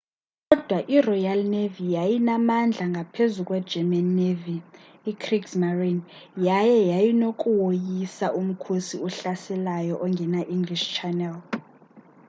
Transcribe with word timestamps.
kodwa 0.49 0.77
iroyal 0.95 1.41
navy 1.53 1.85
yayinamandla 1.95 2.85
ngaphezu 2.93 3.39
kwegerman 3.47 4.07
navy 4.19 4.55
kriegsmarine” 5.23 6.03
yaye 6.47 6.77
yayinokuwoyisa 6.91 8.25
umkhosi 8.39 8.95
ohlaselayo 9.05 9.93
ongena 10.05 10.39
nge-english 10.43 10.85
channel 10.95 11.35